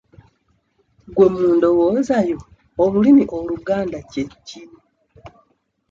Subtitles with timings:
[1.15, 2.37] Gwe mu ndowooza yo
[2.83, 4.61] olulimi Oluganda kye ki?